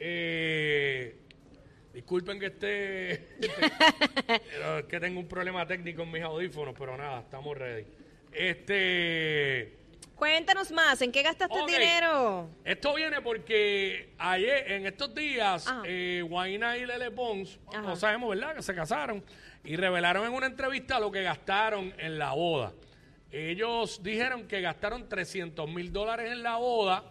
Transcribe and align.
Eh, 0.00 1.16
disculpen 1.94 2.40
que 2.40 2.46
esté... 2.46 3.12
es 3.12 3.20
que 4.88 4.98
tengo 4.98 5.20
un 5.20 5.28
problema 5.28 5.64
técnico 5.64 6.02
en 6.02 6.10
mis 6.10 6.24
audífonos, 6.24 6.74
pero 6.76 6.96
nada, 6.96 7.20
estamos 7.20 7.56
ready. 7.56 7.84
Este... 8.32 9.78
Cuéntanos 10.24 10.70
más, 10.70 11.00
¿en 11.00 11.12
qué 11.12 11.22
gastaste 11.22 11.58
el 11.58 11.64
dinero? 11.64 12.50
Esto 12.62 12.92
viene 12.92 13.22
porque 13.22 14.12
ayer, 14.18 14.70
en 14.70 14.84
estos 14.86 15.14
días, 15.14 15.66
Ajá. 15.66 15.80
eh, 15.86 16.22
Guaina 16.28 16.76
y 16.76 16.84
Lele 16.84 17.10
Pons, 17.10 17.58
Ajá. 17.72 17.80
no 17.80 17.96
sabemos, 17.96 18.28
¿verdad?, 18.28 18.54
que 18.54 18.62
se 18.62 18.74
casaron 18.74 19.24
y 19.64 19.76
revelaron 19.76 20.26
en 20.26 20.34
una 20.34 20.44
entrevista 20.44 21.00
lo 21.00 21.10
que 21.10 21.22
gastaron 21.22 21.94
en 21.96 22.18
la 22.18 22.32
boda. 22.34 22.74
Ellos 23.32 24.02
dijeron 24.02 24.46
que 24.46 24.60
gastaron 24.60 25.08
300 25.08 25.66
mil 25.70 25.90
dólares 25.90 26.30
en 26.32 26.42
la 26.42 26.56
boda, 26.58 27.02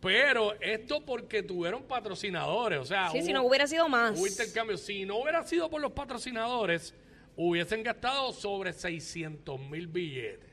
pero 0.00 0.60
esto 0.60 1.04
porque 1.06 1.44
tuvieron 1.44 1.84
patrocinadores, 1.84 2.80
o 2.80 2.84
sea, 2.84 3.10
Sí, 3.10 3.22
si 3.22 3.32
no 3.32 3.44
hubiera 3.44 3.68
sido 3.68 3.88
más. 3.88 4.18
hubo 4.18 4.26
intercambio. 4.26 4.76
Si 4.76 5.04
no 5.04 5.18
hubiera 5.18 5.46
sido 5.46 5.70
por 5.70 5.80
los 5.80 5.92
patrocinadores, 5.92 6.96
hubiesen 7.36 7.84
gastado 7.84 8.32
sobre 8.32 8.72
600 8.72 9.60
mil 9.60 9.86
billetes. 9.86 10.49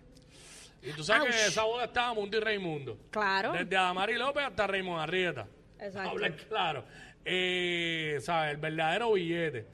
Y 0.87 0.93
tú 0.93 1.03
sabes 1.03 1.23
que 1.35 1.41
Ouch. 1.41 1.47
esa 1.49 1.63
boda 1.63 1.85
estaba 1.85 2.13
Mundo 2.13 2.37
y 2.37 2.39
Raimundo. 2.39 2.97
Claro. 3.11 3.51
Desde 3.53 3.75
Adamari 3.77 4.15
López 4.15 4.43
hasta 4.45 4.67
Raymond 4.67 5.01
Arrieta. 5.01 5.47
Exacto. 5.79 6.09
Hablar 6.09 6.35
claro. 6.47 6.85
Eh, 7.25 8.17
¿Sabes? 8.21 8.51
El 8.51 8.57
verdadero 8.57 9.11
billete. 9.13 9.67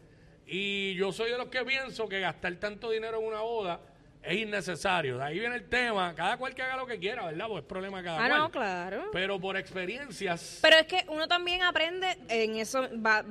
Y 0.48 0.96
yo 0.96 1.12
soy 1.12 1.32
de 1.32 1.38
los 1.38 1.48
que 1.48 1.64
pienso 1.64 2.08
que 2.10 2.20
gastar 2.20 2.56
tanto 2.56 2.90
dinero 2.90 3.20
en 3.20 3.28
una 3.28 3.42
boda 3.42 3.80
es 4.22 4.38
innecesario. 4.38 5.18
De 5.18 5.24
ahí 5.24 5.40
viene 5.40 5.56
el 5.56 5.70
tema. 5.70 6.14
Cada 6.16 6.38
cual 6.38 6.56
que 6.56 6.62
haga 6.62 6.78
lo 6.78 6.86
que 6.86 6.98
quiera, 7.00 7.26
¿verdad? 7.26 7.48
Pues 7.48 7.62
es 7.64 7.68
problema 7.68 8.00
de 8.00 8.04
cada 8.06 8.18
Ah, 8.24 8.28
cual. 8.28 8.40
no, 8.40 8.52
claro. 8.52 9.04
Pero 9.14 9.40
por 9.40 9.56
experiencias. 9.58 10.60
Pero 10.62 10.78
es 10.78 10.88
que 10.88 11.06
uno 11.10 11.28
también 11.28 11.62
aprende 11.62 12.18
en 12.30 12.56
eso, 12.58 12.88
ba- 12.96 13.24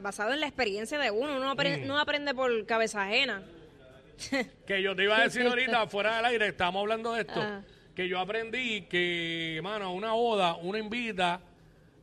basado 0.00 0.32
en 0.32 0.40
la 0.40 0.46
experiencia 0.46 0.98
de 0.98 1.10
uno. 1.10 1.36
Uno 1.36 1.50
aprende, 1.50 1.84
Mm. 1.84 1.88
no 1.88 1.98
aprende 1.98 2.34
por 2.34 2.66
cabeza 2.66 3.02
ajena. 3.02 3.42
Que 4.66 4.82
yo 4.82 4.94
te 4.94 5.04
iba 5.04 5.18
a 5.18 5.24
decir 5.24 5.46
ahorita, 5.46 5.86
fuera 5.86 6.16
del 6.16 6.24
aire, 6.26 6.48
estábamos 6.48 6.80
hablando 6.80 7.12
de 7.12 7.22
esto, 7.22 7.40
Ajá. 7.40 7.62
que 7.94 8.08
yo 8.08 8.18
aprendí 8.18 8.82
que, 8.82 9.60
mano, 9.62 9.86
a 9.86 9.92
una 9.92 10.12
boda 10.12 10.56
uno 10.56 10.78
invita 10.78 11.40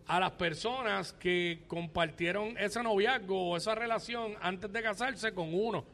a 0.07 0.19
las 0.19 0.31
personas 0.31 1.13
que 1.13 1.63
compartieron 1.67 2.57
ese 2.57 2.81
noviazgo 2.81 3.49
o 3.49 3.57
esa 3.57 3.75
relación 3.75 4.35
antes 4.41 4.71
de 4.71 4.81
casarse 4.81 5.33
con 5.33 5.53
uno. 5.53 5.85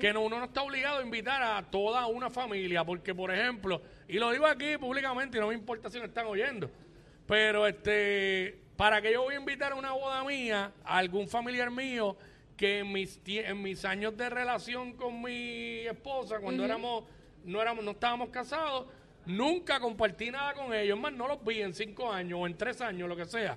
Que 0.00 0.12
no, 0.12 0.22
uno 0.22 0.38
no 0.38 0.46
está 0.46 0.62
obligado 0.62 0.98
a 0.98 1.02
invitar 1.02 1.40
a 1.40 1.62
toda 1.70 2.06
una 2.06 2.30
familia, 2.30 2.84
porque, 2.84 3.14
por 3.14 3.32
ejemplo, 3.32 3.80
y 4.08 4.18
lo 4.18 4.32
digo 4.32 4.46
aquí 4.46 4.76
públicamente 4.76 5.36
y 5.38 5.40
no 5.40 5.48
me 5.48 5.54
importa 5.54 5.88
si 5.88 6.00
me 6.00 6.06
están 6.06 6.26
oyendo, 6.26 6.68
pero 7.26 7.64
este, 7.64 8.58
para 8.76 9.00
que 9.00 9.12
yo 9.12 9.22
voy 9.22 9.34
a 9.34 9.38
invitar 9.38 9.72
a 9.72 9.74
una 9.76 9.92
boda 9.92 10.24
mía 10.24 10.72
a 10.84 10.98
algún 10.98 11.28
familiar 11.28 11.70
mío 11.70 12.16
que 12.58 12.80
en 12.80 12.92
mis, 12.92 13.18
en 13.24 13.62
mis 13.62 13.84
años 13.86 14.14
de 14.18 14.28
relación 14.28 14.92
con 14.92 15.22
mi 15.22 15.86
esposa, 15.86 16.40
cuando 16.40 16.64
éramos, 16.64 17.04
no 17.44 17.62
éramos, 17.62 17.82
no 17.84 17.92
estábamos 17.92 18.28
casados, 18.28 18.86
nunca 19.24 19.80
compartí 19.80 20.30
nada 20.30 20.52
con 20.54 20.74
ellos, 20.74 20.96
Es 20.96 21.02
más, 21.02 21.12
no 21.12 21.26
los 21.28 21.42
vi 21.44 21.62
en 21.62 21.72
cinco 21.72 22.12
años 22.12 22.38
o 22.42 22.46
en 22.46 22.56
tres 22.58 22.80
años, 22.82 23.08
lo 23.08 23.16
que 23.16 23.24
sea. 23.24 23.56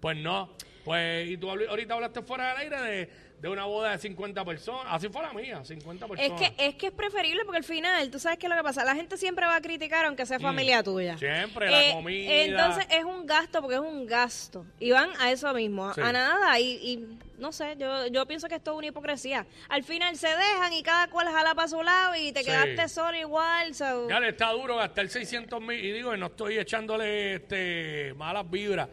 Pues 0.00 0.16
no, 0.16 0.50
pues, 0.84 1.28
y 1.28 1.36
tú 1.36 1.50
ahorita 1.50 1.94
hablaste 1.94 2.22
fuera 2.22 2.50
del 2.50 2.58
aire 2.58 2.80
de, 2.80 3.10
de 3.42 3.48
una 3.48 3.64
boda 3.64 3.90
de 3.90 3.98
50 3.98 4.44
personas, 4.44 4.86
así 4.88 5.08
fue 5.08 5.22
la 5.22 5.32
mía, 5.32 5.64
50 5.64 6.06
Es 6.06 6.10
personas. 6.10 6.40
que, 6.52 6.66
es 6.68 6.74
que 6.76 6.86
es 6.86 6.92
preferible 6.92 7.42
porque 7.44 7.58
al 7.58 7.64
final, 7.64 8.10
tú 8.10 8.20
sabes 8.20 8.38
qué 8.38 8.46
es 8.46 8.50
lo 8.50 8.56
que 8.56 8.62
pasa. 8.62 8.84
La 8.84 8.94
gente 8.94 9.16
siempre 9.16 9.44
va 9.46 9.56
a 9.56 9.60
criticar 9.60 10.04
aunque 10.06 10.24
sea 10.26 10.38
familia 10.38 10.84
tuya. 10.84 11.14
Mm. 11.14 11.18
Siempre, 11.18 11.70
la 11.70 11.92
comida. 11.94 12.32
Entonces 12.32 12.86
es 12.90 13.04
un 13.04 13.26
gasto 13.26 13.60
porque 13.60 13.74
es 13.74 13.80
un 13.80 14.06
gasto. 14.06 14.64
Y 14.78 14.92
van 14.92 15.10
a 15.18 15.32
eso 15.32 15.52
mismo, 15.52 15.92
Sí. 15.94 16.00
a 16.00 16.12
nada. 16.12 16.60
Y, 16.60 16.64
y 16.82 17.18
no 17.38 17.52
sé, 17.52 17.76
yo, 17.78 18.06
yo 18.08 18.26
pienso 18.26 18.48
que 18.48 18.56
esto 18.56 18.72
es 18.72 18.76
una 18.78 18.86
hipocresía. 18.88 19.46
Al 19.68 19.82
final 19.84 20.16
se 20.16 20.28
dejan 20.28 20.72
y 20.72 20.82
cada 20.82 21.08
cual 21.08 21.28
jala 21.28 21.54
para 21.54 21.68
su 21.68 21.82
lado 21.82 22.14
y 22.16 22.32
te 22.32 22.40
Sí. 22.40 22.46
quedaste 22.46 22.88
solo 22.88 23.16
igual. 23.16 23.74
so- 23.74 24.08
Ya 24.08 24.20
le 24.20 24.28
está 24.30 24.50
duro 24.52 24.76
gastar 24.76 25.08
600 25.08 25.60
mil 25.60 25.82
y 25.84 25.92
digo, 25.92 26.14
y 26.14 26.18
no 26.18 26.26
estoy 26.26 26.58
echándole 26.58 27.34
este 27.36 28.14
malas 28.16 28.48
vibras 28.50 28.88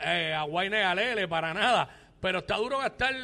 eh, 0.00 0.32
a 0.32 0.42
Guayna 0.44 0.78
y 0.78 0.82
a 0.82 0.94
Lele 0.94 1.26
para 1.28 1.52
nada, 1.52 1.88
pero 2.20 2.38
está 2.38 2.56
duro 2.56 2.78
gastar 2.78 3.14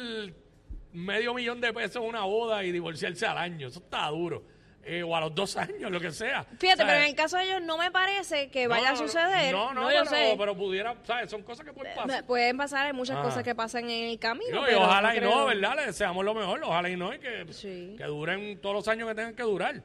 medio 0.91 1.33
millón 1.33 1.59
de 1.61 1.73
pesos 1.73 1.97
en 1.97 2.09
una 2.09 2.21
boda 2.23 2.63
y 2.63 2.71
divorciarse 2.71 3.25
al 3.25 3.37
año, 3.37 3.67
eso 3.67 3.79
está 3.79 4.07
duro, 4.09 4.43
Eh, 4.87 5.01
o 5.01 5.15
a 5.15 5.19
los 5.19 5.33
dos 5.33 5.57
años, 5.57 5.89
lo 5.89 5.99
que 5.99 6.11
sea. 6.11 6.43
Fíjate, 6.43 6.77
¿Sabes? 6.77 6.85
pero 6.85 6.97
en 6.99 7.03
el 7.09 7.15
caso 7.15 7.37
de 7.37 7.43
ellos 7.45 7.61
no 7.63 7.75
me 7.75 7.89
parece 7.89 8.51
que 8.51 8.65
No, 8.65 8.69
vaya 8.69 8.89
a 8.89 8.93
no, 8.93 8.99
no. 9.01 9.07
suceder. 9.07 9.51
No, 9.51 9.73
no, 9.73 9.81
yo 9.91 10.03
pero, 10.03 10.05
sé. 10.05 10.35
pero 10.37 10.55
pudiera, 10.55 10.95
¿sabes? 11.05 11.31
Son 11.31 11.41
cosas 11.41 11.65
que 11.65 11.73
pueden 11.73 11.95
pasar. 11.95 12.23
Pueden 12.25 12.55
pasar, 12.55 12.85
hay 12.85 12.93
muchas 12.93 13.17
Ah. 13.17 13.23
cosas 13.23 13.43
que 13.43 13.55
pasan 13.55 13.89
en 13.89 14.09
el 14.11 14.19
camino. 14.19 14.45
Digo, 14.63 14.69
y 14.69 14.75
ojalá 14.75 15.15
y 15.15 15.21
no, 15.21 15.47
¿verdad? 15.47 15.75
Le 15.77 15.85
deseamos 15.87 16.23
lo 16.23 16.35
mejor, 16.35 16.61
ojalá 16.63 16.87
y 16.87 16.95
no, 16.95 17.11
y 17.13 17.17
que, 17.17 17.51
Sí. 17.51 17.95
que 17.97 18.03
duren 18.03 18.61
todos 18.61 18.75
los 18.75 18.87
años 18.87 19.09
que 19.09 19.15
tengan 19.15 19.33
que 19.33 19.41
durar. 19.41 19.81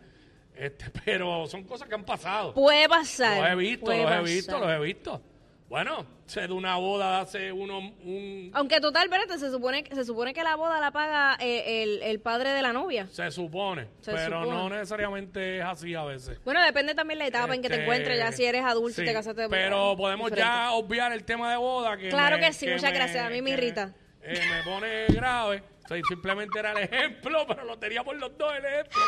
Este, 0.55 0.85
pero 1.07 1.47
son 1.47 1.65
cosas 1.65 1.89
que 1.89 1.95
han 1.95 2.05
pasado. 2.05 2.53
Puede 2.53 2.87
pasar. 2.87 3.39
Los 3.41 3.51
he 3.53 3.55
visto, 3.55 3.87
los 3.97 4.13
he 4.13 4.21
visto, 4.23 4.59
los 4.59 4.71
he 4.71 4.79
visto. 4.81 5.23
Bueno, 5.71 6.05
sé 6.27 6.49
de 6.49 6.53
una 6.53 6.75
boda 6.79 7.15
de 7.15 7.23
hace 7.23 7.53
uno, 7.53 7.79
un... 7.79 8.51
Aunque 8.55 8.81
total, 8.81 9.05
espérate, 9.05 9.39
se 9.39 9.51
supone, 9.53 9.85
se 9.95 10.05
supone 10.05 10.35
que 10.35 10.43
la 10.43 10.57
boda 10.57 10.81
la 10.81 10.91
paga 10.91 11.37
eh, 11.41 11.85
el, 11.85 12.03
el 12.03 12.19
padre 12.19 12.51
de 12.51 12.61
la 12.61 12.73
novia. 12.73 13.07
Se 13.13 13.31
supone, 13.31 13.87
Se 14.01 14.11
pero 14.13 14.43
supone. 14.43 14.59
no 14.59 14.69
necesariamente 14.69 15.59
es 15.59 15.65
así 15.65 15.95
a 15.95 16.03
veces. 16.03 16.41
Bueno, 16.45 16.61
depende 16.65 16.97
también 16.97 17.21
la 17.21 17.29
etapa 17.29 17.55
en 17.55 17.63
que 17.63 17.69
te 17.69 17.75
Este, 17.75 17.85
encuentres, 17.85 18.19
ya 18.19 18.33
si 18.33 18.45
eres 18.45 18.65
adulto 18.65 19.01
y 19.01 19.05
te 19.05 19.13
casaste. 19.13 19.49
Pero 19.49 19.93
eh, 19.93 19.97
podemos 19.97 20.31
diferente. 20.33 20.53
ya 20.53 20.73
obviar 20.73 21.13
el 21.13 21.23
tema 21.23 21.53
de 21.53 21.57
boda. 21.59 21.97
Que 21.97 22.09
Claro 22.09 22.37
me- 22.39 22.47
que 22.49 22.53
sí, 22.53 22.67
muchas 22.67 22.93
gracias, 22.93 23.25
a 23.25 23.31
mí 23.31 23.41
me 23.41 23.51
que 23.51 23.57
irrita. 23.59 23.95
eh, 24.23 24.41
me 24.53 24.63
pone 24.69 25.07
grave. 25.07 25.63
Sea, 25.87 26.01
simplemente 26.09 26.59
era 26.59 26.73
el 26.73 26.79
ejemplo, 26.79 27.45
pero 27.49 27.65
lo 27.65 27.79
tenía 27.79 28.03
por 28.03 28.17
los 28.17 28.37
dos 28.37 28.53
el 28.57 28.65
ejemplo. 28.65 29.01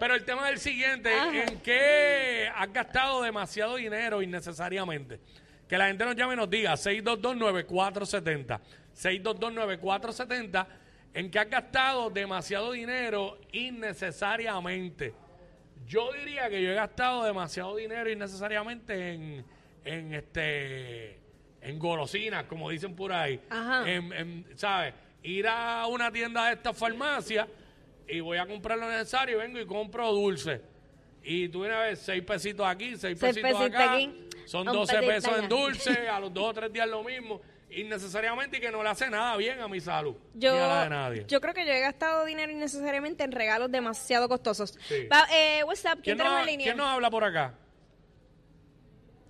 Pero 0.00 0.14
el 0.16 0.24
tema 0.24 0.48
del 0.48 0.58
siguiente, 0.58 1.12
Ajá. 1.14 1.30
¿en 1.44 1.60
qué 1.60 2.48
has 2.54 2.72
gastado 2.72 3.22
demasiado 3.22 3.76
dinero 3.76 4.22
innecesariamente? 4.22 5.20
Que 5.70 5.78
la 5.78 5.86
gente 5.86 6.04
nos 6.04 6.16
llame 6.16 6.34
y 6.34 6.36
nos 6.36 6.50
diga 6.50 6.72
6229470. 6.72 8.60
6229470. 8.92 10.66
¿En 11.14 11.30
qué 11.30 11.38
has 11.38 11.48
gastado 11.48 12.10
demasiado 12.10 12.72
dinero 12.72 13.38
innecesariamente? 13.52 15.14
Yo 15.86 16.12
diría 16.12 16.50
que 16.50 16.60
yo 16.60 16.70
he 16.70 16.74
gastado 16.74 17.22
demasiado 17.24 17.76
dinero 17.76 18.10
innecesariamente 18.10 19.12
en, 19.12 19.44
en 19.84 20.14
este 20.14 21.20
en 21.62 21.78
golosinas, 21.78 22.44
como 22.44 22.68
dicen 22.70 22.96
por 22.96 23.12
ahí. 23.12 23.40
Ajá. 23.48 23.88
En, 23.88 24.12
en, 24.12 24.46
¿sabes? 24.56 24.94
Ir 25.22 25.46
a 25.46 25.86
una 25.86 26.10
tienda 26.10 26.46
de 26.46 26.54
estas 26.54 26.76
farmacias 26.76 27.46
y 28.08 28.18
voy 28.20 28.38
a 28.38 28.46
comprar 28.46 28.76
lo 28.76 28.88
necesario 28.88 29.36
y 29.36 29.40
vengo 29.40 29.60
y 29.60 29.66
compro 29.66 30.10
dulce. 30.12 30.62
Y 31.22 31.48
tú 31.48 31.60
vienes 31.60 31.78
a 31.78 31.82
ver 31.82 31.96
seis 31.96 32.22
pesitos 32.24 32.66
aquí, 32.66 32.96
seis, 32.96 33.18
Seis 33.18 33.20
pesitos 33.20 33.50
pesitos 33.52 33.66
acá. 33.66 33.92
aquí, 33.94 34.28
Son 34.50 34.66
un 34.68 34.74
12 34.74 34.92
pesito 34.94 35.06
pesos 35.12 35.38
en 35.38 35.48
dulce, 35.48 36.08
a 36.08 36.18
los 36.18 36.34
dos 36.34 36.46
o 36.46 36.54
tres 36.54 36.72
días 36.72 36.88
lo 36.88 37.04
mismo. 37.04 37.40
Innecesariamente 37.70 38.56
y 38.56 38.60
que 38.60 38.72
no 38.72 38.82
le 38.82 38.88
hace 38.88 39.08
nada 39.08 39.36
bien 39.36 39.60
a 39.60 39.68
mi 39.68 39.78
salud. 39.80 40.16
Yo, 40.34 40.52
ni 40.52 40.58
a 40.58 40.66
la 40.66 40.82
de 40.82 40.90
nadie. 40.90 41.24
yo 41.28 41.40
creo 41.40 41.54
que 41.54 41.64
yo 41.64 41.70
he 41.70 41.78
gastado 41.78 42.24
dinero 42.24 42.50
innecesariamente 42.50 43.22
en 43.22 43.30
regalos 43.30 43.70
demasiado 43.70 44.28
costosos. 44.28 44.76
Sí. 44.88 45.06
Va, 45.06 45.24
eh, 45.32 45.62
what's 45.62 45.84
up? 45.84 46.02
¿Quién 46.02 46.02
¿Quién 46.02 46.18
tenemos 46.18 46.38
nos, 46.38 46.40
en 46.40 46.46
línea? 46.48 46.64
quién 46.66 46.76
nos 46.78 46.86
habla 46.88 47.10
por 47.10 47.22
acá? 47.22 47.54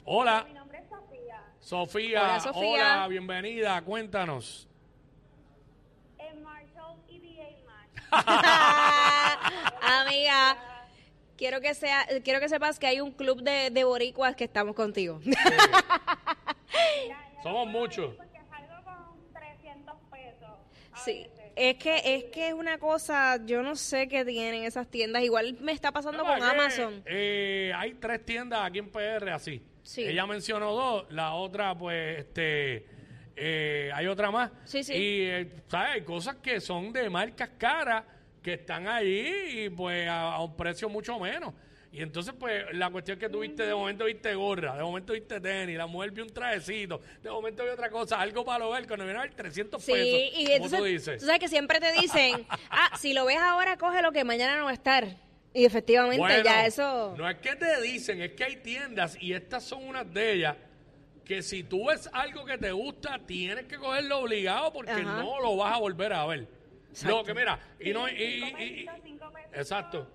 Hola. 0.06 0.44
Mi 0.48 0.54
nombre 0.54 0.78
es 0.78 0.88
Sofía. 0.88 1.42
Sofía, 1.60 2.22
Hola, 2.22 2.40
Sofía. 2.40 2.62
hola, 2.62 3.08
bienvenida, 3.08 3.82
cuéntanos. 3.82 4.66
En 6.18 6.42
Marshall 6.42 6.96
EVA 7.10 7.50
Match. 7.66 9.16
Quiero 11.40 11.62
que 11.62 11.72
sea, 11.72 12.06
quiero 12.22 12.38
que 12.38 12.50
sepas 12.50 12.78
que 12.78 12.86
hay 12.86 13.00
un 13.00 13.12
club 13.12 13.40
de, 13.42 13.70
de 13.70 13.84
boricuas 13.84 14.36
que 14.36 14.44
estamos 14.44 14.76
contigo. 14.76 15.22
Somos 17.42 17.66
muchos. 17.66 18.14
Porque 18.14 18.38
salgo 18.50 18.74
con 18.84 19.32
300 19.32 19.94
pesos. 20.10 20.50
a 20.92 20.98
Sí, 20.98 21.26
es 21.56 21.76
que 21.76 22.02
es 22.04 22.24
que 22.24 22.48
es 22.48 22.52
una 22.52 22.76
cosa, 22.76 23.38
yo 23.46 23.62
no 23.62 23.74
sé 23.74 24.06
qué 24.06 24.22
tienen 24.26 24.64
esas 24.64 24.86
tiendas. 24.88 25.22
Igual 25.22 25.56
me 25.62 25.72
está 25.72 25.92
pasando 25.92 26.24
con 26.24 26.34
¿Verdad 26.34 26.52
que, 26.52 26.60
Amazon. 26.60 27.02
eh, 27.06 27.72
hay 27.74 27.94
tres 27.94 28.22
tiendas 28.26 28.60
aquí 28.62 28.80
en 28.80 28.90
PR 28.90 29.30
así. 29.30 29.62
Sí. 29.82 30.04
Ella 30.04 30.26
mencionó 30.26 30.74
dos, 30.74 31.06
la 31.10 31.32
otra, 31.32 31.74
pues, 31.74 32.18
este, 32.18 32.84
eh, 33.34 33.90
hay 33.94 34.06
otra 34.08 34.30
más. 34.30 34.50
Sí, 34.64 34.84
sí. 34.84 34.92
Y, 34.92 35.22
eh, 35.22 35.50
¿sabes? 35.68 35.88
Hay 35.94 36.02
cosas 36.02 36.36
que 36.36 36.60
son 36.60 36.92
de 36.92 37.08
marcas 37.08 37.48
caras 37.56 38.04
que 38.42 38.54
están 38.54 38.88
ahí 38.88 39.64
y, 39.66 39.68
pues, 39.70 40.08
a, 40.08 40.34
a 40.34 40.42
un 40.42 40.56
precio 40.56 40.88
mucho 40.88 41.18
menos. 41.18 41.52
Y 41.92 42.02
entonces, 42.02 42.32
pues, 42.38 42.64
la 42.72 42.88
cuestión 42.88 43.18
es 43.18 43.24
que 43.24 43.28
tú 43.28 43.40
viste, 43.40 43.66
de 43.66 43.74
momento 43.74 44.04
viste 44.04 44.32
gorra, 44.34 44.76
de 44.76 44.82
momento 44.82 45.12
viste 45.12 45.40
tenis, 45.40 45.76
la 45.76 45.88
mujer 45.88 46.12
vio 46.12 46.22
un 46.22 46.32
trajecito, 46.32 47.00
de 47.20 47.30
momento 47.30 47.64
vio 47.64 47.72
otra 47.72 47.90
cosa, 47.90 48.20
algo 48.20 48.44
para 48.44 48.60
lo 48.60 48.70
ver, 48.70 48.86
cuando 48.86 49.04
viene 49.04 49.18
a 49.18 49.22
ver 49.22 49.34
300 49.34 49.82
Sí, 49.82 49.92
pesos. 49.92 50.06
y 50.08 50.44
como 50.44 50.54
entonces, 50.54 50.78
tú 50.78 50.84
dices. 50.84 51.18
tú 51.20 51.26
sabes 51.26 51.40
que 51.40 51.48
siempre 51.48 51.80
te 51.80 51.90
dicen, 51.92 52.46
ah, 52.70 52.96
si 52.96 53.12
lo 53.12 53.24
ves 53.24 53.38
ahora, 53.38 53.76
coge 53.76 54.02
lo 54.02 54.12
que 54.12 54.22
mañana 54.22 54.56
no 54.56 54.66
va 54.66 54.70
a 54.70 54.74
estar. 54.74 55.08
Y 55.52 55.64
efectivamente 55.64 56.20
Bueno, 56.20 56.44
ya 56.44 56.64
eso... 56.64 57.16
No 57.18 57.28
es 57.28 57.38
que 57.38 57.56
te 57.56 57.80
dicen, 57.82 58.22
es 58.22 58.32
que 58.34 58.44
hay 58.44 58.56
tiendas 58.58 59.16
y 59.20 59.32
estas 59.32 59.64
son 59.64 59.82
unas 59.82 60.12
de 60.14 60.34
ellas 60.34 60.56
que 61.24 61.42
si 61.42 61.64
tú 61.64 61.88
ves 61.88 62.08
algo 62.12 62.44
que 62.44 62.56
te 62.56 62.70
gusta, 62.70 63.18
tienes 63.26 63.64
que 63.64 63.76
cogerlo 63.78 64.20
obligado 64.20 64.72
porque 64.72 64.92
Ajá. 64.92 65.02
no 65.02 65.40
lo 65.40 65.56
vas 65.56 65.74
a 65.74 65.78
volver 65.78 66.12
a 66.12 66.24
ver. 66.26 66.46
Exacto. 66.90 67.16
Lo 67.18 67.24
que 67.24 67.34
mira, 67.34 67.58
y 67.78 67.92
no 67.92 68.08
y, 68.08 68.86
exacto. 69.52 70.06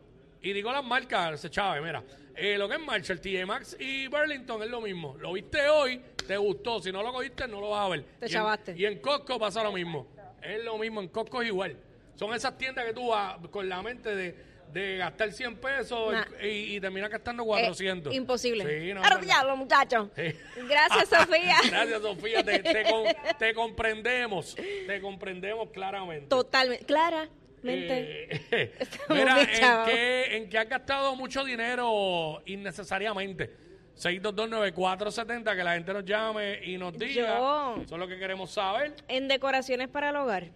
Y 0.42 0.54
digo 0.54 0.72
las 0.72 0.83
marcas, 0.83 1.50
chave, 1.50 1.81
mira. 1.81 2.04
eh, 2.36 2.57
lo 2.57 2.68
que 2.69 2.75
es 2.75 2.81
Marshall, 2.81 3.19
TJ 3.19 3.45
Maxx 3.45 3.77
y 3.80 4.07
Burlington 4.07 4.62
es 4.62 4.69
lo 4.69 4.81
mismo. 4.81 5.16
Lo 5.19 5.33
viste 5.33 5.68
hoy, 5.69 6.01
te 6.27 6.38
gustó. 6.38 6.80
Si 6.81 6.92
no 6.92 7.01
lo 7.01 7.12
cogiste, 7.12 7.48
no 7.48 7.60
lo 7.62 7.69
vas 7.69 7.86
a 7.86 7.89
ver. 7.89 8.04
Te 8.19 8.30
chavaste. 8.30 8.72
En, 8.72 8.80
y 8.80 8.86
en 8.86 9.00
Costco 9.00 9.39
pasa 9.39 9.63
lo 9.63 9.72
mismo. 9.72 10.07
Es 10.42 10.63
lo 10.63 10.77
mismo, 10.77 11.01
en 11.01 11.07
Costco 11.07 11.42
es 11.42 11.48
igual. 11.48 11.75
Son 12.13 12.33
esas 12.33 12.57
tiendas 12.57 12.86
que 12.86 12.94
tú 12.94 13.07
vas 13.07 13.38
con 13.50 13.68
la 13.68 13.81
mente 13.81 14.16
de, 14.16 14.36
de 14.71 14.97
gastar 14.97 15.31
100 15.31 15.56
pesos 15.57 16.12
Nah. 16.13 16.25
y, 16.44 16.75
y 16.75 16.79
terminas 16.81 17.09
gastando 17.09 17.44
eh, 17.44 17.47
400. 17.47 18.13
imposible. 18.13 18.63
Sí, 18.88 18.94
no, 18.94 19.01
Claro 19.01 19.19
que 19.19 19.25
ya, 19.27 19.44
los 19.44 19.57
muchachos. 19.57 20.09
Sí. 20.15 20.23
Gracias, 20.67 21.09
Sofía. 21.09 21.56
Gracias, 21.69 22.01
Sofía. 22.01 22.44
Te, 22.44 22.59
te 22.59 22.83
con- 22.83 23.03
te 23.39 23.53
comprendemos. 23.53 24.56
Te 24.56 25.01
comprendemos 25.01 25.69
claramente. 25.71 26.27
Totalmente. 26.27 26.85
Claramente. 26.85 27.33
Eh, 27.63 28.75
Estamos 28.79 29.17
mira, 29.17 29.41
¿en 29.41 29.85
qué, 29.85 30.38
¿en 30.38 30.50
qué 30.50 30.57
has 30.57 30.69
gastado 30.69 31.15
mucho 31.15 31.44
dinero 31.44 32.41
innecesariamente? 32.45 33.63
6229470, 33.95 35.56
que 35.56 35.63
la 35.63 35.73
gente 35.75 35.94
nos 35.94 36.03
llame 36.06 36.59
y 36.65 36.77
nos 36.77 36.97
diga. 36.97 37.38
Yo. 37.38 37.77
Eso 37.81 37.95
es 37.95 38.00
lo 38.00 38.07
que 38.07 38.17
queremos 38.19 38.51
saber. 38.51 38.94
En 39.07 39.27
decoraciones 39.27 39.88
para 39.88 40.09
el 40.09 40.17
hogar. 40.17 40.51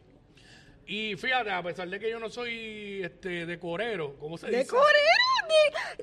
Y 0.91 1.15
fíjate, 1.17 1.51
a 1.51 1.61
pesar 1.61 1.87
de 1.87 1.99
que 1.99 2.09
yo 2.09 2.17
no 2.19 2.29
soy 2.29 3.01
este 3.03 3.45
decorero, 3.45 4.17
¿cómo 4.17 4.39
se 4.39 4.47
dice? 4.47 4.57
¡Decorero! 4.57 4.89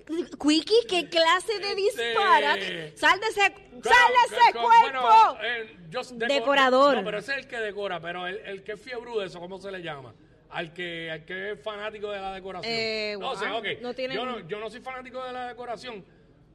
De... 0.06 0.26
Quickie, 0.38 0.86
¿qué 0.88 1.08
clase 1.08 1.58
de 1.58 1.70
Este- 1.72 1.74
disparate? 2.04 2.96
¡Sal 2.96 3.18
de 3.18 3.26
ese, 3.26 3.40
sal 3.40 3.52
Claro, 3.82 4.14
de 4.30 4.36
ese 4.36 4.52
cuerpo! 4.52 5.02
bueno, 5.02 5.38
eh, 5.42 5.76
yo 5.90 6.00
decor- 6.02 6.28
Decorador. 6.28 6.96
No, 6.98 7.04
pero 7.04 7.18
ese 7.18 7.32
es 7.32 7.38
el 7.38 7.48
que 7.48 7.56
decora, 7.58 7.98
pero 8.00 8.28
el, 8.28 8.36
el 8.46 8.62
que 8.62 8.72
es 8.72 8.80
fiebre 8.80 9.10
de 9.18 9.26
eso, 9.26 9.40
¿cómo 9.40 9.58
se 9.58 9.72
le 9.72 9.82
llama? 9.82 10.14
Al 10.50 10.72
que, 10.72 11.10
al 11.10 11.24
que 11.24 11.52
es 11.52 11.60
fanático 11.60 12.10
de 12.12 12.20
la 12.20 12.32
decoración. 12.32 12.72
Eh, 12.72 13.16
no, 13.18 13.30
o 13.32 13.36
sea, 13.36 13.50
wow, 13.50 13.58
ok, 13.58 13.66
no 13.82 13.92
tiene- 13.92 14.14
yo, 14.14 14.24
no, 14.24 14.38
yo 14.46 14.60
no 14.60 14.70
soy 14.70 14.80
fanático 14.80 15.24
de 15.24 15.32
la 15.32 15.48
decoración, 15.48 16.04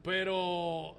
pero 0.02 0.96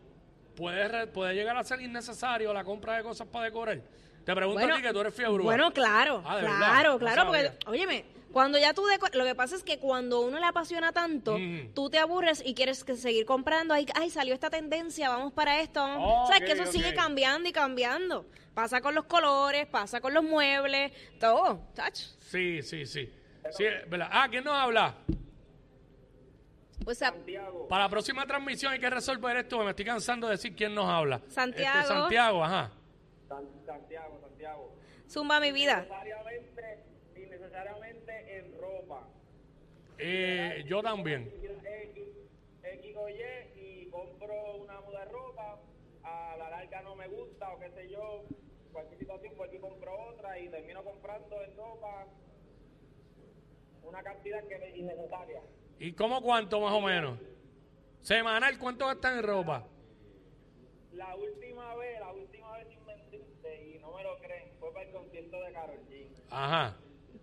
puede, 0.56 1.08
puede 1.08 1.34
llegar 1.34 1.58
a 1.58 1.64
ser 1.64 1.82
innecesario 1.82 2.54
la 2.54 2.64
compra 2.64 2.98
de 2.98 3.02
cosas 3.04 3.28
para 3.28 3.46
decorar. 3.46 3.82
Te 4.26 4.34
pregunto 4.36 4.66
a 4.66 4.76
ti 4.76 4.82
que 4.82 4.94
tú 4.94 5.00
eres 5.02 5.14
fiebre. 5.14 5.44
Bueno, 5.44 5.72
claro, 5.74 6.24
Ah, 6.26 6.36
¿de 6.38 6.42
verdad? 6.44 6.58
claro, 6.58 6.92
No 6.94 7.00
claro, 7.00 7.26
porque, 7.26 7.52
óyeme, 7.68 8.06
cuando 8.32 8.58
ya 8.58 8.74
tú 8.74 8.84
deco- 8.88 9.14
lo 9.14 9.26
que 9.26 9.36
pasa 9.36 9.56
es 9.56 9.64
que 9.64 9.80
cuando 9.80 10.22
uno 10.22 10.40
le 10.40 10.46
apasiona 10.46 10.92
tanto, 10.94 11.38
Mm. 11.38 11.74
tú 11.74 11.90
te 11.90 12.00
aburres 12.00 12.42
y 12.46 12.54
quieres 12.56 12.84
que 12.84 12.96
seguir 12.96 13.26
comprando, 13.26 13.74
ay, 13.74 13.86
ay, 13.96 14.10
salió 14.10 14.34
esta 14.34 14.50
tendencia, 14.50 15.10
vamos 15.10 15.34
para 15.34 15.60
esto, 15.60 15.82
vamos. 15.82 16.30
sabes 16.30 16.44
que 16.44 16.54
eso 16.54 16.72
sigue 16.72 16.94
cambiando 16.94 17.50
y 17.50 17.52
cambiando. 17.52 18.26
Pasa 18.54 18.82
con 18.82 18.94
los 18.96 19.06
colores, 19.06 19.66
pasa 19.68 20.00
con 20.00 20.14
los 20.14 20.24
muebles, 20.24 20.92
todo, 21.20 21.60
tacho. 21.76 22.06
Sí, 22.20 22.62
sí, 22.62 22.86
sí. 22.86 23.12
sí 23.52 23.64
¿verdad? 23.90 24.08
Ah, 24.12 24.28
¿quién 24.30 24.44
nos 24.44 24.54
habla? 24.56 24.96
O 26.86 26.94
sea, 26.94 27.14
Para 27.70 27.84
la 27.86 27.90
próxima 27.90 28.26
transmisión 28.26 28.74
hay 28.74 28.80
que 28.80 28.90
resolver 28.90 29.38
esto, 29.38 29.58
me 29.64 29.70
estoy 29.70 29.86
cansando 29.86 30.28
de 30.28 30.34
decir 30.34 30.56
quién 30.56 30.76
nos 30.76 30.86
habla. 30.90 31.22
Santiago. 31.30 31.80
Este, 31.80 31.94
Santiago, 31.94 32.44
ajá. 32.44 32.72
San- 33.34 33.66
Santiago, 33.66 34.20
Santiago. 34.22 34.76
zumba 35.08 35.40
mi 35.40 35.52
vida. 35.52 35.78
Necesariamente, 35.82 36.84
innecesariamente 37.16 38.38
en 38.38 38.58
ropa. 38.60 39.08
Eh, 39.98 40.64
yo 40.68 40.82
también. 40.84 41.32
X, 41.42 42.08
X 42.64 42.96
o 42.98 43.10
Y 43.10 43.22
y 43.56 43.90
compro 43.90 44.56
una 44.58 44.80
muda 44.82 45.00
de 45.06 45.12
ropa, 45.12 45.60
a 46.04 46.36
la 46.38 46.50
larga 46.50 46.82
no 46.82 46.96
me 46.96 47.08
gusta 47.08 47.52
o 47.54 47.60
qué 47.60 47.70
sé 47.72 47.90
yo, 47.90 48.24
cualquier 48.72 49.00
situación 49.00 49.36
vuelvo 49.38 49.56
y 49.56 49.60
compro 49.60 50.00
otra 50.10 50.40
y 50.40 50.50
termino 50.50 50.84
comprando 50.84 51.42
en 51.44 51.56
ropa 51.58 52.08
una 53.84 54.04
cantidad 54.04 54.44
que 54.48 54.56
es 54.56 54.76
innecesaria. 54.78 55.42
¿Y 55.80 55.94
cómo 55.94 56.22
cuánto 56.22 56.60
más 56.60 56.74
o 56.74 56.82
menos? 56.82 57.20
Semanal, 58.02 58.58
¿cuánto 58.60 58.86
gastan 58.88 59.18
en 59.20 59.24
ropa? 59.24 59.66
La 60.94 61.16
última 61.16 61.76
vez, 61.76 62.00
la 62.00 62.14
última 62.14 62.58
vez 62.58 62.68
sin 62.68 62.86
mentirte 62.86 63.68
y 63.76 63.80
no 63.80 63.96
me 63.96 64.04
lo 64.04 64.18
creen, 64.20 64.50
fue 64.60 64.72
para 64.74 64.86
el 64.86 64.92
concierto 64.92 65.03
de 65.22 65.52
Karol 65.54 65.80
G. 65.90 66.08
Ajá. 66.30 66.76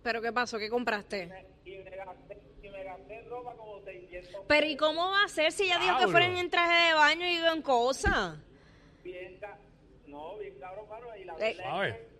¿Pero 0.03 0.21
qué 0.21 0.31
pasó? 0.31 0.57
¿Qué 0.57 0.69
compraste? 0.69 1.27
Me- 1.27 1.45
y 1.65 1.77
me 1.77 1.89
gasté, 1.95 2.37
y 2.63 2.69
me 2.69 2.83
gasté 2.83 3.21
ropa 3.23 3.53
como 3.55 3.81
600 3.81 4.41
Pero 4.47 4.67
¿y 4.67 4.75
cómo 4.77 5.09
va 5.11 5.23
a 5.25 5.27
ser 5.27 5.51
si 5.51 5.63
ella 5.63 5.77
dijo 5.79 5.97
que 5.99 6.07
fueran 6.07 6.35
en 6.37 6.49
traje 6.49 6.87
de 6.87 6.93
baño 6.93 7.25
y 7.27 7.35
en 7.37 7.61
cosas? 7.61 8.37
bien 9.03 9.39
no, 10.07 10.37
bien 10.37 10.55
cabrón, 10.59 10.87
mano, 10.89 11.07
y 11.17 11.23
la 11.23 11.33
Eh. 11.33 11.55
verdad 11.57 11.65
A 11.79 11.87
es 11.87 11.93
ver. 11.93 12.01
que 12.01 12.11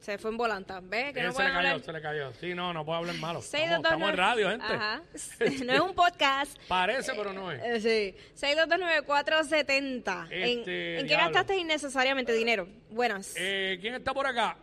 Se 0.00 0.16
fue 0.18 0.30
en 0.30 0.36
volanta. 0.38 0.80
¿Ves? 0.82 1.12
Que 1.12 1.20
Eh, 1.20 1.24
no 1.24 1.32
se 1.32 1.42
le 1.42 1.48
cayó, 1.48 1.58
hablar. 1.58 1.80
se 1.82 1.92
le 1.92 2.00
cayó. 2.02 2.32
Sí, 2.40 2.54
no, 2.54 2.72
no 2.72 2.84
puedo 2.86 2.98
hablar 2.98 3.14
malo. 3.16 3.40
Estamos, 3.40 4.10
en 4.10 4.16
radio, 4.16 4.48
gente. 4.50 4.64
Ajá. 4.66 5.02
No 5.64 5.72
es 5.74 5.80
un 5.80 5.94
podcast. 5.94 6.58
Parece, 6.68 7.12
pero 7.14 7.32
no 7.34 7.52
es. 7.52 7.60
Eh, 7.84 8.14
Sí. 8.34 8.46
6229470. 8.46 10.28
¿En, 10.30 10.58
Este, 10.60 10.94
¿En 11.00 11.02
qué 11.02 11.08
diablo. 11.08 11.26
gastaste 11.26 11.56
innecesariamente 11.56 12.32
dinero? 12.32 12.66
Buenas. 12.90 13.34
Eh, 13.36 13.78
¿Quién 13.80 13.94
está 13.94 14.14
por 14.14 14.26
acá? 14.26 14.56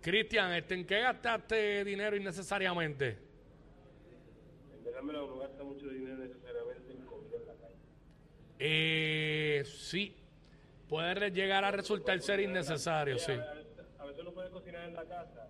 Cristian, 0.00 0.52
este, 0.52 0.74
¿en 0.74 0.86
qué 0.86 1.00
gastaste 1.00 1.84
dinero 1.84 2.16
innecesariamente? 2.16 3.18
En 4.78 4.84
verdad 4.84 5.02
me 5.02 5.12
lo 5.12 5.38
gasta 5.38 5.64
mucho 5.64 5.88
dinero 5.88 6.16
necesariamente 6.18 6.92
en 6.92 7.04
comida 7.04 7.36
en 7.36 7.46
la 7.46 7.54
calle. 7.54 7.74
Eh, 8.60 9.64
sí. 9.66 10.14
Puede 10.88 11.30
llegar 11.30 11.64
a 11.64 11.70
resultar 11.70 12.20
ser 12.20 12.40
innecesario, 12.40 13.18
sí. 13.18 13.32
A 13.32 13.36
veces, 13.54 13.66
a 13.98 14.04
veces 14.06 14.20
uno 14.22 14.32
puede 14.32 14.50
cocinar 14.50 14.88
en 14.88 14.94
la 14.94 15.04
casa 15.04 15.48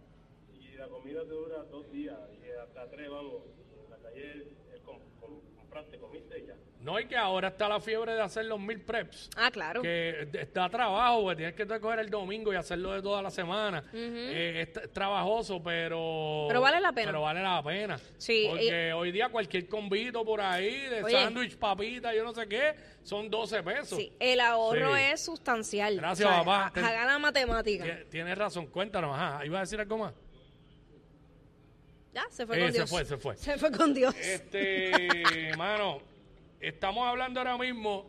y 0.53 0.73
la 0.77 0.89
comida 0.89 1.21
te 1.23 1.29
dura 1.29 1.63
dos 1.65 1.91
días 1.93 2.19
y 2.45 2.51
hasta 2.51 2.89
tres, 2.91 3.09
vamos. 3.09 3.43
En 3.85 3.91
la 3.91 3.97
calle 3.99 4.43
es 4.75 4.81
com- 4.83 4.99
com- 5.21 5.41
compraste, 5.57 5.99
comiste 5.99 6.39
y 6.41 6.47
ya. 6.47 6.57
No, 6.89 6.99
y 6.99 7.05
que 7.05 7.19
ahora 7.19 7.49
está 7.49 7.69
la 7.69 7.81
fiebre 7.81 8.15
de 8.15 8.23
hacer 8.23 8.47
los 8.47 8.59
mil 8.59 8.81
preps. 8.81 9.29
Ah, 9.37 9.51
claro. 9.51 9.83
Que 9.83 10.27
está 10.33 10.71
trabajo, 10.71 11.21
porque 11.21 11.37
tienes 11.37 11.55
que 11.55 11.67
coger 11.81 11.99
el 11.99 12.09
domingo 12.09 12.51
y 12.51 12.57
hacerlo 12.57 12.93
de 12.95 13.03
toda 13.03 13.21
la 13.21 13.31
semana. 13.31 13.85
Eh, 13.93 14.67
es, 14.75 14.91
trabajoso, 14.95 15.63
pero... 15.63 16.47
Pero 16.49 16.63
vale 16.63 16.81
la 16.81 16.91
pena. 16.93 17.09
Pero 17.09 17.21
vale 17.21 17.43
la 17.43 17.63
pena. 17.63 18.01
Sí, 18.17 18.47
Porque 18.49 18.93
hoy 18.95 19.13
día 19.13 19.29
cualquier 19.29 19.69
convito 19.69 20.25
por 20.25 20.41
ahí, 20.41 20.81
de 20.87 21.03
sándwich, 21.11 21.59
papita, 21.59 22.15
yo 22.15 22.25
no 22.25 22.33
sé 22.33 22.49
qué, 22.49 22.75
son 23.03 23.29
12 23.29 23.63
pesos. 23.63 23.99
Sí, 23.99 24.11
el 24.19 24.41
ahorro 24.41 24.95
Sí. 24.97 25.03
es 25.13 25.21
sustancial. 25.23 25.97
Gracias, 25.97 26.27
papá. 26.27 26.73
ha- 26.75 26.87
Haga 26.89 27.05
la 27.05 27.19
matemática. 27.19 27.85
Tie- 27.85 28.09
Tienes 28.09 28.39
razón, 28.39 28.67
cuéntanos. 28.69 29.15
Ajá, 29.15 29.45
¿iba 29.45 29.59
a 29.59 29.61
decir 29.61 29.79
algo 29.79 29.99
más? 29.99 30.15
Ya, 32.15 32.25
se 32.31 32.47
fue 32.47 32.57
Eh, 32.57 32.61
con 32.63 32.69
se 32.73 32.79
Dios. 32.79 32.91
fue, 32.91 33.05
se 33.05 33.17
fue. 33.19 33.37
Se 33.37 33.59
fue 33.59 33.71
con 33.71 33.93
Dios. 33.93 34.15
Este, 34.17 35.53
mano, 35.59 36.01
estamos 36.61 37.07
hablando 37.07 37.41
ahora 37.41 37.57
mismo 37.59 38.09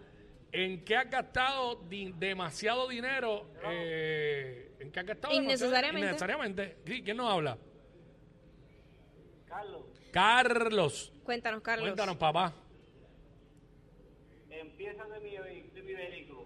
en 0.51 0.83
qué 0.83 0.95
has 0.95 1.09
gastado 1.09 1.75
di- 1.87 2.11
demasiado 2.17 2.87
dinero. 2.87 3.47
eh, 3.65 4.71
¿En 4.79 4.91
qué 4.91 4.99
has 5.01 5.05
gastado 5.05 5.33
demasiado- 5.33 5.65
Innecesariamente. 5.67 6.07
Innecesariamente. 6.07 6.77
¿Quién 7.03 7.17
nos 7.17 7.31
habla? 7.31 7.57
Carlos, 9.47 9.83
Carlos. 10.11 11.13
Cuéntanos, 11.23 11.61
Carlos. 11.61 11.85
Cuéntanos, 11.87 12.15
papá. 12.17 12.53
empieza 14.49 15.05
de 15.05 15.19
mi, 15.19 15.31
de 15.73 15.81
mi 15.83 15.93
vehículo. 15.93 16.45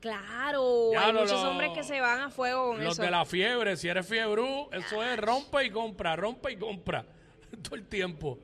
Claro, 0.00 0.92
Ya 0.92 1.06
hay 1.06 1.12
lo- 1.12 1.20
muchos 1.20 1.42
hombres 1.44 1.70
que 1.74 1.82
se 1.84 2.00
van 2.00 2.20
a 2.20 2.30
fuego 2.30 2.68
con 2.68 2.82
Los 2.84 2.94
eso. 2.94 3.02
de 3.02 3.10
la 3.10 3.24
fiebre, 3.24 3.76
si 3.76 3.88
eres 3.88 4.06
fiebrú, 4.06 4.68
eso 4.72 5.02
es 5.02 5.18
rompe 5.18 5.64
y 5.64 5.70
compra, 5.70 6.16
rompe 6.16 6.52
y 6.52 6.56
compra. 6.56 7.04
Todo 7.62 7.74
el 7.76 7.86
tiempo. 7.86 8.38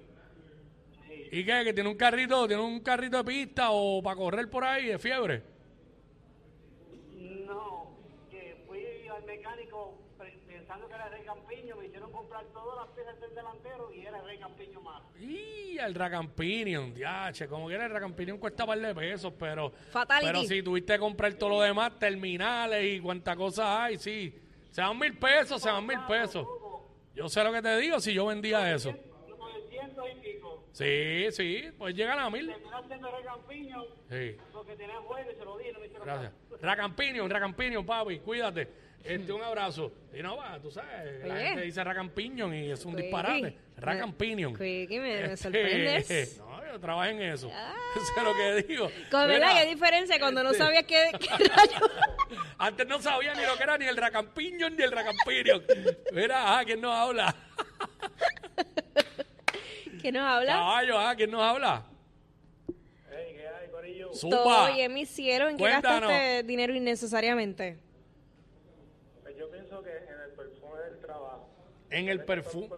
¿Y 1.31 1.45
qué? 1.45 1.63
¿Que 1.65 1.73
tiene 1.73 1.89
un 1.89 1.97
carrito, 1.97 2.47
tiene 2.47 2.63
un 2.63 2.81
carrito 2.81 3.19
de 3.19 3.25
pista 3.25 3.71
o 3.71 4.03
para 4.03 4.17
correr 4.17 4.49
por 4.51 4.65
ahí 4.65 4.87
de 4.87 4.99
fiebre? 4.99 5.43
No, 7.47 7.91
que 8.31 8.57
fui 8.67 8.85
al 9.09 9.25
mecánico 9.25 9.95
pe- 10.19 10.39
pensando 10.47 10.89
que 10.89 10.95
era 10.95 11.09
Rey 11.09 11.23
Campiño, 11.25 11.77
me 11.77 11.87
hicieron 11.87 12.11
comprar 12.13 12.45
todas 12.53 12.87
las 12.87 12.95
piezas 12.95 13.21
del 13.21 13.35
delantero 13.35 13.93
y 13.95 14.07
era 14.07 14.21
Rey 14.23 14.39
Campiño 14.39 14.81
más. 14.81 15.03
Y 15.21 15.79
el 15.79 15.95
Racampinion, 15.95 16.95
diache, 16.95 17.47
como 17.49 17.67
quiera 17.69 17.87
el 17.87 17.93
Racampinion 17.93 18.39
cuesta 18.39 18.67
par 18.67 18.79
de 18.79 18.95
pesos, 18.95 19.33
pero 19.39 19.71
Fatality. 19.91 20.27
pero 20.27 20.43
si 20.45 20.63
tuviste 20.63 20.93
que 20.95 20.99
comprar 20.99 21.35
todo 21.35 21.51
lo 21.51 21.61
demás, 21.61 21.99
terminales 21.99 22.85
y 22.97 23.01
cuántas 23.01 23.37
cosas 23.37 23.67
hay, 23.67 23.97
sí, 23.99 24.35
se 24.71 24.81
dan 24.81 24.99
mil 24.99 25.17
pesos, 25.19 25.61
se 25.63 25.69
dan 25.69 25.87
mil 25.87 25.99
pesos. 26.09 26.47
Yo 27.15 27.29
sé 27.29 27.43
lo 27.43 27.53
que 27.53 27.61
te 27.63 27.77
digo 27.79 27.99
si 28.01 28.13
yo 28.15 28.27
vendía 28.27 28.73
eso. 28.73 28.95
900 30.73 30.79
y 30.79 30.85
pico. 31.25 31.31
Sí, 31.33 31.33
sí, 31.33 31.71
pues 31.79 31.95
llegan 31.95 32.19
a 32.19 32.31
mil. 32.31 32.53
Sí, 34.11 34.37
porque 34.53 34.77
tenía 34.77 34.97
juego 34.97 35.31
y 35.31 35.35
se 35.35 35.45
lo 35.45 35.59
di, 35.59 35.73
no 35.73 35.81
me 35.81 35.87
hicieron 35.87 36.07
gracias. 36.07 36.33
Racampinion, 36.61 37.31
Racampinion, 37.31 37.85
papi, 37.87 38.19
cuídate. 38.21 38.69
Este, 39.05 39.33
un 39.33 39.43
abrazo. 39.43 39.93
Y 40.13 40.23
no 40.23 40.37
va, 40.37 40.59
tú 40.61 40.71
sabes, 40.71 41.25
la 41.25 41.35
Oye. 41.35 41.45
gente 41.45 41.61
dice 41.63 41.85
Racampinion 41.85 42.53
y 42.55 42.71
es 42.73 42.85
un 42.85 42.93
Quickie, 42.95 43.03
disparate. 43.07 43.57
Racampinion. 43.77 44.53
Quickie, 44.57 44.99
me- 44.99 45.23
me 45.23 45.33
Este, 45.33 45.37
sorprendes. 45.37 46.41
No, 46.49 46.73
yo 46.75 46.81
trabajo 46.81 47.09
en 47.11 47.23
eso. 47.23 47.51
Ah. 47.55 47.75
Eso 47.97 48.13
es 48.19 48.23
lo 48.25 48.35
que 48.35 48.63
digo. 48.69 48.91
Con 49.11 49.27
Mira, 49.29 49.39
verdad, 49.39 49.63
qué 49.63 49.69
diferencia 49.71 50.19
cuando 50.19 50.43
no 50.43 50.51
este, 50.51 50.63
sabías 50.65 50.85
qué, 50.85 51.11
qué. 51.19 51.29
Antes 52.59 52.87
no 52.87 53.01
sabía 53.01 53.35
ni 53.35 53.43
lo 53.47 53.57
que 53.57 53.63
era 53.63 53.79
ni 53.79 53.87
el 53.87 53.97
Racampinion 53.97 54.77
ni 54.77 54.83
el 54.83 54.93
Racampinion. 54.93 55.63
Mira, 56.13 56.59
ah, 56.59 56.65
¿quién 56.65 56.81
nos 56.81 56.95
habla? 56.95 57.35
¿Qué 60.09 60.12
nos 60.12 60.23
habla? 60.27 60.53
Caballo, 60.55 60.99
ah, 60.99 61.15
¿quién 61.15 61.31
nos 61.31 61.43
habla? 61.43 61.83
Hey, 63.11 63.35
¿qué 63.37 63.47
hay, 63.47 63.69
Corillo? 63.69 64.15
Zumba. 64.15 64.65
Oye, 64.73 64.88
mi 64.88 65.05
cielo, 65.05 65.49
¿en 65.50 65.59
qué 65.59 65.65
Cuéntanos. 65.65 66.09
gastaste 66.09 66.43
dinero 66.45 66.75
innecesariamente? 66.75 67.77
Pues 69.23 69.37
yo 69.37 69.50
pienso 69.50 69.83
que 69.83 69.91
en 69.91 70.19
el 70.25 70.31
perfume 70.35 70.81
del 70.81 70.99
trabajo. 71.00 71.47
En 71.91 72.09
el 72.09 72.25
perfume. 72.25 72.69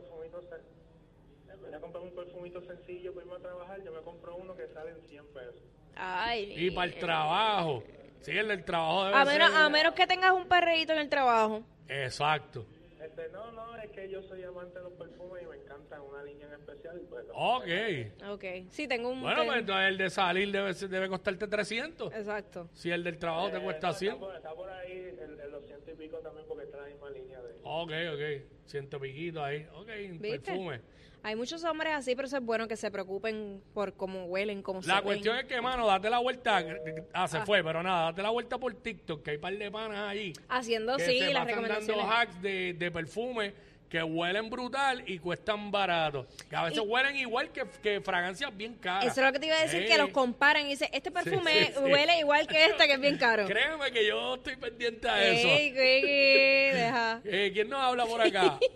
De 1.70 1.78
comprar 1.80 2.02
un 2.02 2.10
perfumito 2.16 2.60
sencillo 2.62 3.14
para 3.14 3.24
irme 3.26 3.36
a 3.36 3.42
trabajar, 3.42 3.80
yo 3.84 3.92
me 3.92 4.00
compro 4.00 4.34
uno 4.34 4.56
que 4.56 4.66
sale 4.74 4.90
en 4.90 5.00
100 5.08 5.26
pesos. 5.28 5.62
Ay. 5.94 6.52
Y 6.56 6.72
para 6.72 6.90
el 6.90 6.98
trabajo. 6.98 7.84
Sí, 8.22 8.32
el 8.32 8.48
del 8.48 8.64
trabajo 8.64 9.04
debe 9.04 9.16
a 9.18 9.24
menos, 9.24 9.50
ser- 9.52 9.60
a 9.62 9.68
menos 9.68 9.94
que 9.94 10.08
tengas 10.08 10.32
un 10.32 10.48
perreíto 10.48 10.94
en 10.94 10.98
el 10.98 11.08
trabajo. 11.08 11.62
Exacto. 11.88 12.66
Este, 13.00 13.28
no, 13.28 13.52
no, 13.52 13.76
es 13.76 13.88
que 13.92 14.10
yo 14.10 14.20
soy 14.24 14.42
amante 14.42 14.78
de 14.78 14.82
los 14.84 14.92
perfumes 14.94 15.42
y 15.44 15.46
encanta 15.90 16.02
una 16.02 16.22
línea 16.24 16.46
en 16.46 16.52
especial. 16.54 17.00
Pues, 17.08 17.24
Ok. 17.32 18.30
Ok. 18.32 18.44
Sí, 18.70 18.86
tengo 18.88 19.10
un... 19.10 19.20
Bueno, 19.22 19.44
pues 19.44 19.58
entonces 19.58 19.88
el 19.88 19.98
de 19.98 20.10
salir 20.10 20.52
debe, 20.52 20.74
ser- 20.74 20.88
debe 20.88 21.08
costarte 21.08 21.46
300. 21.46 22.12
Exacto. 22.14 22.68
Si 22.74 22.90
el 22.90 23.02
del 23.04 23.18
trabajo 23.18 23.50
te 23.50 23.58
eh, 23.58 23.62
cuesta 23.62 23.88
está, 23.90 23.98
100. 23.98 24.12
Está 24.14 24.20
por, 24.26 24.36
está 24.36 24.54
por 24.54 24.70
ahí 24.70 24.92
en, 24.92 25.40
en 25.40 25.50
los 25.50 25.64
ciento 25.66 25.90
y 25.90 25.94
pico 25.94 26.18
también 26.18 26.46
porque 26.48 26.64
está 26.64 26.78
en 26.78 26.82
la 26.84 26.88
misma 26.90 27.10
línea 27.10 27.40
de... 27.40 27.54
Ok, 27.62 27.90
ok. 28.14 28.46
Ciento 28.66 29.00
piquito 29.00 29.42
ahí. 29.44 29.66
Ok, 29.74 29.88
¿Viste? 30.20 30.40
perfume. 30.40 30.80
Hay 31.22 31.36
muchos 31.36 31.62
hombres 31.64 31.92
así, 31.92 32.16
pero 32.16 32.26
eso 32.28 32.38
es 32.38 32.42
bueno 32.42 32.66
que 32.66 32.76
se 32.78 32.90
preocupen 32.90 33.62
por 33.74 33.92
cómo 33.92 34.24
huelen, 34.24 34.62
cómo 34.62 34.80
se 34.80 34.88
La 34.88 34.96
ven. 34.96 35.04
cuestión 35.04 35.36
es 35.36 35.44
que, 35.44 35.60
mano, 35.60 35.86
date 35.86 36.08
la 36.08 36.16
vuelta. 36.18 36.64
Ah, 37.12 37.28
se 37.28 37.40
fue, 37.42 37.62
pero 37.62 37.82
nada, 37.82 38.04
date 38.06 38.22
la 38.22 38.30
vuelta 38.30 38.56
por 38.56 38.72
TikTok, 38.72 39.22
que 39.22 39.32
hay 39.32 39.38
par 39.38 39.52
de 39.54 39.70
panas 39.70 39.98
ahí. 40.08 40.32
Haciendo, 40.48 40.96
que 40.96 41.04
sí, 41.04 41.18
se 41.18 41.34
las 41.34 41.44
pasan 41.44 41.62
dando 41.62 41.74
recomendaciones. 41.74 42.06
hacks 42.10 42.40
de, 42.40 42.72
de 42.72 42.90
perfume 42.90 43.52
que 43.90 44.00
huelen 44.04 44.48
brutal 44.48 45.02
y 45.04 45.18
cuestan 45.18 45.72
barato. 45.72 46.24
Que 46.48 46.54
a 46.54 46.62
veces 46.62 46.78
Y- 46.78 46.86
huelen 46.86 47.16
igual 47.16 47.50
que, 47.50 47.64
que 47.82 48.00
fragancias 48.00 48.56
bien 48.56 48.76
caras. 48.76 49.04
Eso 49.06 49.20
es 49.20 49.26
lo 49.26 49.32
que 49.32 49.40
te 49.40 49.46
iba 49.46 49.56
a 49.56 49.62
decir, 49.62 49.82
Ey, 49.82 49.88
que 49.88 49.98
los 49.98 50.10
comparan 50.10 50.64
y 50.66 50.70
dicen, 50.70 50.88
este 50.92 51.10
perfume 51.10 51.66
sí, 51.66 51.72
sí. 51.74 51.80
huele 51.82 52.20
igual 52.20 52.46
que 52.46 52.66
este, 52.66 52.86
que 52.86 52.92
es 52.92 53.00
bien 53.00 53.18
caro. 53.18 53.46
Créeme 53.46 53.90
que 53.90 54.06
yo 54.06 54.36
estoy 54.36 54.54
pendiente 54.56 55.08
a 55.08 55.24
eso. 55.24 55.48
Ey, 55.48 55.70
Quickie, 55.70 56.78
deja. 56.78 57.20
Eh, 57.24 57.50
¿Quién 57.52 57.68
nos 57.68 57.80
habla 57.80 58.06
por 58.06 58.20
acá? 58.22 58.58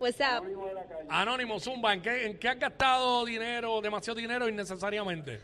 Pues, 0.00 0.18
ah, 0.22 0.40
Anónimo, 1.10 1.60
Zumba, 1.60 1.92
¿en 1.92 2.00
qué, 2.00 2.24
¿en 2.24 2.38
qué 2.38 2.48
has 2.48 2.58
gastado 2.58 3.22
dinero, 3.26 3.82
demasiado 3.82 4.18
dinero 4.18 4.48
innecesariamente? 4.48 5.40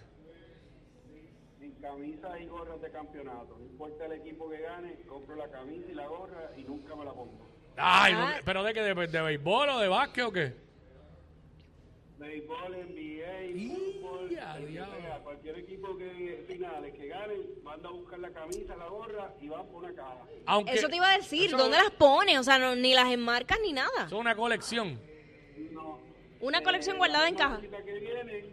en 1.61 1.73
camisas 1.73 2.41
y 2.41 2.47
gorras 2.47 2.81
de 2.81 2.91
campeonato. 2.91 3.55
No 3.59 3.65
importa 3.67 4.07
el 4.07 4.13
equipo 4.13 4.49
que 4.49 4.61
gane, 4.63 4.95
compro 5.07 5.37
la 5.37 5.49
camisa 5.51 5.85
y 5.91 5.95
la 5.95 6.07
gorra 6.07 6.51
y 6.57 6.63
nunca 6.63 6.97
me 6.97 7.05
la 7.05 7.13
pongo. 7.13 7.47
Ay, 7.77 8.13
Ah. 8.17 8.41
¿pero 8.45 8.63
de 8.63 8.73
qué? 8.75 8.81
¿De, 8.83 8.95
de 9.07 9.21
béisbol 9.23 9.69
o 9.69 9.79
de 9.79 9.89
básquet 9.89 10.25
o 10.25 10.33
qué? 10.33 10.53
Béisbol, 12.19 12.73
NBA, 12.73 13.75
fútbol, 13.75 14.39
a 14.39 14.57
el 14.57 14.65
que 14.65 14.71
diablo. 14.71 14.97
sea, 15.03 15.19
cualquier 15.19 15.59
equipo 15.59 15.97
que 15.99 16.45
finales 16.49 16.95
que 16.95 17.07
gane, 17.09 17.35
manda 17.63 17.89
a 17.89 17.93
buscar 17.93 18.19
la 18.19 18.31
camisa, 18.31 18.75
la 18.77 18.87
gorra 18.87 19.35
y 19.41 19.49
van 19.49 19.67
por 19.67 19.85
una 19.85 19.93
caja. 19.95 20.17
Aunque 20.47 20.73
eso 20.73 20.89
te 20.89 20.97
iba 20.97 21.11
a 21.13 21.17
decir, 21.19 21.49
eso- 21.49 21.57
¿dónde 21.59 21.77
las 21.77 21.91
pones? 21.91 22.39
O 22.39 22.43
sea, 22.43 22.59
no- 22.59 22.75
ni 22.75 22.95
las 22.95 23.13
enmarcas 23.13 23.59
ni 23.63 23.73
nada. 23.75 24.07
Es 24.07 24.13
una 24.13 24.35
colección. 24.35 24.99
No. 25.73 25.99
Una 26.41 26.63
colección 26.63 26.97
Eh, 26.97 26.99
guardada 26.99 27.29
en 27.29 27.35
caja. 27.35 27.57
bolsita 27.57 27.83
que 27.85 27.93
viene, 27.99 28.45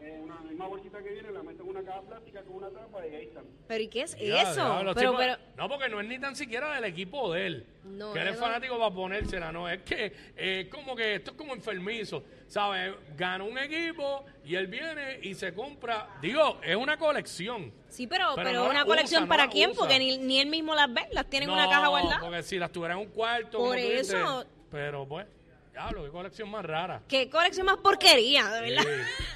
eh, 0.00 0.20
una 0.22 0.40
misma 0.40 0.66
bolsita 0.68 1.02
que 1.02 1.10
viene, 1.10 1.30
la 1.32 1.42
una 1.72 1.82
caja 1.82 2.00
plástica 2.02 2.42
con 2.42 2.56
una 2.56 2.70
trampa 2.70 3.06
y 3.06 3.14
ahí 3.14 3.24
están. 3.26 3.44
¿Pero 3.66 3.82
y 3.84 3.88
qué 3.88 4.02
es 4.02 4.16
Ya, 4.18 4.42
eso? 4.42 4.54
diablo, 4.54 4.94
pero, 4.94 5.36
No, 5.56 5.68
porque 5.68 5.88
no 5.88 6.00
es 6.00 6.06
ni 6.06 6.18
tan 6.18 6.36
siquiera 6.36 6.74
del 6.74 6.84
equipo 6.84 7.32
de 7.32 7.46
él. 7.46 7.66
No, 7.84 8.12
que 8.12 8.20
él 8.20 8.28
es 8.28 8.34
no. 8.34 8.40
fanático 8.40 8.78
para 8.78 8.94
ponérsela, 8.94 9.50
no. 9.52 9.68
Es 9.68 9.82
que 9.82 10.06
eh, 10.36 10.60
es 10.60 10.68
como 10.68 10.94
que 10.94 11.16
esto 11.16 11.32
es 11.32 11.36
como 11.36 11.54
enfermizo. 11.54 12.22
¿Sabes? 12.46 12.94
Gana 13.16 13.44
un 13.44 13.56
equipo 13.58 14.24
y 14.44 14.54
él 14.54 14.66
viene 14.66 15.18
y 15.22 15.34
se 15.34 15.54
compra. 15.54 16.08
Digo, 16.20 16.60
es 16.62 16.76
una 16.76 16.96
colección. 16.98 17.72
sí, 17.88 18.06
pero, 18.06 18.32
pero 18.34 18.48
pero, 18.48 18.64
no 18.64 18.70
una 18.70 18.84
colección 18.84 19.22
usa, 19.24 19.26
no 19.26 19.28
para 19.28 19.48
quién, 19.50 19.70
usa. 19.70 19.78
porque 19.80 19.98
ni, 19.98 20.18
ni 20.18 20.38
él 20.40 20.48
mismo 20.48 20.74
las 20.74 20.92
ve, 20.92 21.08
las 21.12 21.26
tiene 21.30 21.44
en 21.44 21.50
no, 21.50 21.56
una 21.56 21.68
caja 21.68 21.88
guardada. 21.88 22.20
Porque 22.20 22.42
si 22.42 22.58
las 22.58 22.70
tuviera 22.70 22.94
en 22.94 23.00
un 23.00 23.06
cuarto. 23.06 23.58
Por 23.58 23.68
como 23.68 23.72
tú 23.72 23.76
dices, 23.78 24.10
eso- 24.10 24.44
pero 24.70 25.06
pues, 25.08 25.26
diablo, 25.72 26.04
qué 26.04 26.10
colección 26.10 26.50
más 26.50 26.64
rara. 26.64 27.00
¿Qué 27.08 27.30
colección 27.30 27.64
más 27.66 27.78
porquería, 27.78 28.46
de 28.50 28.60
verdad? 28.70 28.82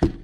Sí. 0.02 0.07